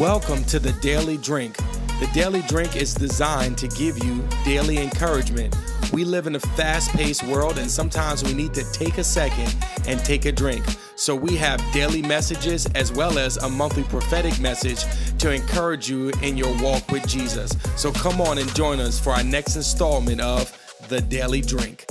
[0.00, 1.56] Welcome to the Daily Drink.
[2.00, 5.56] The Daily Drink is designed to give you daily encouragement.
[5.90, 9.56] We live in a fast paced world, and sometimes we need to take a second
[9.88, 10.66] and take a drink.
[10.96, 14.84] So, we have daily messages as well as a monthly prophetic message
[15.16, 17.56] to encourage you in your walk with Jesus.
[17.76, 20.52] So, come on and join us for our next installment of
[20.90, 21.86] The Daily Drink.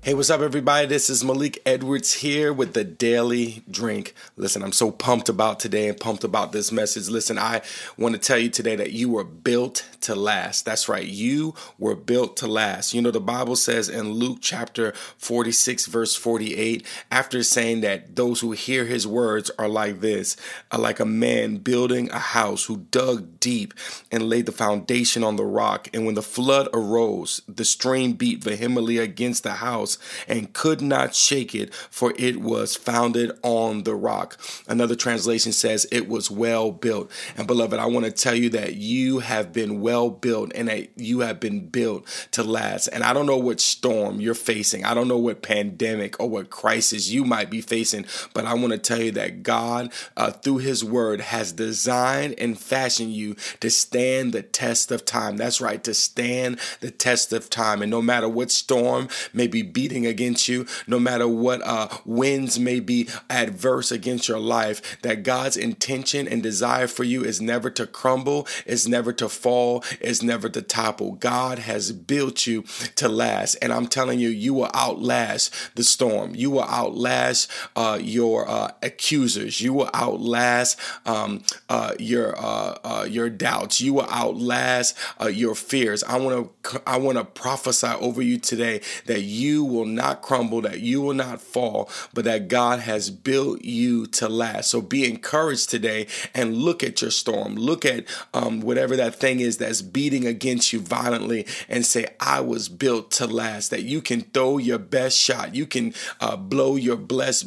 [0.00, 0.86] Hey, what's up, everybody?
[0.86, 4.14] This is Malik Edwards here with the Daily Drink.
[4.36, 7.08] Listen, I'm so pumped about today and pumped about this message.
[7.08, 7.62] Listen, I
[7.98, 10.64] want to tell you today that you were built to last.
[10.64, 12.94] That's right, you were built to last.
[12.94, 18.40] You know, the Bible says in Luke chapter 46, verse 48, after saying that those
[18.40, 20.36] who hear his words are like this,
[20.70, 23.74] are like a man building a house who dug deep
[24.12, 25.88] and laid the foundation on the rock.
[25.92, 29.87] And when the flood arose, the stream beat vehemently against the house
[30.26, 34.36] and could not shake it, for it was founded on the rock.
[34.66, 37.10] Another translation says it was well built.
[37.36, 40.88] And beloved, I want to tell you that you have been well built and that
[40.96, 42.88] you have been built to last.
[42.88, 46.50] And I don't know what storm you're facing, I don't know what pandemic or what
[46.50, 50.58] crisis you might be facing, but I want to tell you that God, uh, through
[50.58, 55.36] His Word, has designed and fashioned you to stand the test of time.
[55.36, 57.82] That's right, to stand the test of time.
[57.82, 62.58] And no matter what storm may be beating against you, no matter what uh, winds
[62.58, 67.70] may be adverse against your life, that God's intention and desire for you is never
[67.70, 71.12] to crumble, is never to fall, is never to topple.
[71.12, 72.62] God has built you
[72.96, 73.54] to last.
[73.62, 76.34] And I'm telling you, you will outlast the storm.
[76.34, 79.60] You will outlast uh, your uh, accusers.
[79.60, 80.76] You will outlast
[81.06, 83.80] um, uh, your uh, uh, your doubts.
[83.80, 86.02] You will outlast uh, your fears.
[86.02, 90.60] I want to I want to prophesy over you today that you will not crumble,
[90.62, 94.70] that you will not fall, but that God has built you to last.
[94.70, 97.54] So be encouraged today and look at your storm.
[97.54, 102.40] Look at um, whatever that thing is that's beating against you violently and say, I
[102.40, 103.70] was built to last.
[103.70, 107.46] That you can throw your best shot, you can uh, blow your blessed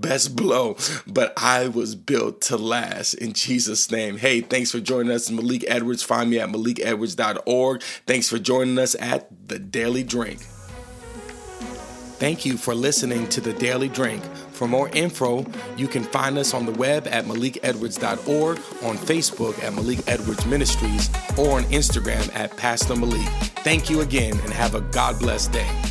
[0.00, 0.76] best blow,
[1.06, 4.16] but I was built to last in Jesus' name.
[4.16, 6.02] Hey, thanks for joining us, Malik Edwards.
[6.02, 7.82] Find me at malikedwards.org.
[8.06, 10.40] Thanks for joining us at The Daily Drink.
[12.20, 14.22] Thank you for listening to The Daily Drink.
[14.52, 15.46] For more info,
[15.78, 21.08] you can find us on the web at malikedwards.org, on Facebook at Malik Edwards Ministries,
[21.38, 23.26] or on Instagram at Pastor Malik.
[23.64, 25.89] Thank you again and have a God bless day.